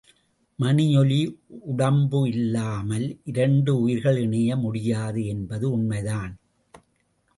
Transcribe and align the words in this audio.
மணியொலி 0.59 1.19
உடம்பு 1.63 2.29
இல்லாமல் 2.29 3.19
இரண்டு 3.23 3.81
உயிர்கள் 3.81 4.17
இணைய 4.17 4.55
முடியாது 4.55 5.25
என்பது 5.25 5.71
உண்மைதான். 5.71 6.33